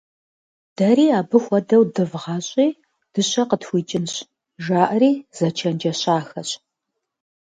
[0.77, 2.67] «Дэри абы хуэдэу дывгъащӀи
[3.13, 4.13] дыщэ къытхуикӀынщ»-
[4.63, 6.49] жаӀэри зэчэнджэщахэщ.